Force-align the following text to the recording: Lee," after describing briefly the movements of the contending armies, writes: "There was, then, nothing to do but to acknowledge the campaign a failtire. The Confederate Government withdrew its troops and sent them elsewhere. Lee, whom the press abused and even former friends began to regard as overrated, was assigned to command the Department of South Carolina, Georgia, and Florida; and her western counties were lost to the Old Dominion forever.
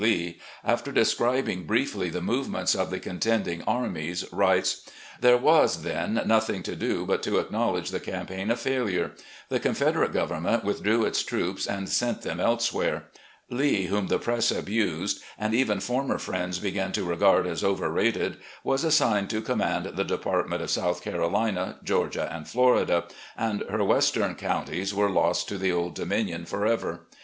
Lee," 0.03 0.39
after 0.65 0.91
describing 0.91 1.65
briefly 1.67 2.09
the 2.09 2.23
movements 2.23 2.73
of 2.73 2.89
the 2.89 2.99
contending 2.99 3.61
armies, 3.67 4.25
writes: 4.33 4.81
"There 5.19 5.37
was, 5.37 5.83
then, 5.83 6.23
nothing 6.25 6.63
to 6.63 6.75
do 6.75 7.05
but 7.05 7.21
to 7.21 7.37
acknowledge 7.37 7.91
the 7.91 7.99
campaign 7.99 8.49
a 8.49 8.55
failtire. 8.55 9.11
The 9.49 9.59
Confederate 9.59 10.11
Government 10.11 10.63
withdrew 10.63 11.05
its 11.05 11.21
troops 11.21 11.67
and 11.67 11.87
sent 11.87 12.23
them 12.23 12.39
elsewhere. 12.39 13.03
Lee, 13.51 13.83
whom 13.85 14.07
the 14.07 14.17
press 14.17 14.49
abused 14.49 15.21
and 15.37 15.53
even 15.53 15.79
former 15.79 16.17
friends 16.17 16.57
began 16.57 16.91
to 16.93 17.03
regard 17.03 17.45
as 17.45 17.63
overrated, 17.63 18.37
was 18.63 18.83
assigned 18.83 19.29
to 19.29 19.39
command 19.39 19.85
the 19.85 20.03
Department 20.03 20.63
of 20.63 20.71
South 20.71 21.03
Carolina, 21.03 21.77
Georgia, 21.83 22.27
and 22.35 22.47
Florida; 22.47 23.03
and 23.37 23.61
her 23.69 23.83
western 23.83 24.33
counties 24.33 24.95
were 24.95 25.11
lost 25.11 25.47
to 25.47 25.59
the 25.59 25.71
Old 25.71 25.93
Dominion 25.93 26.43
forever. 26.45 27.01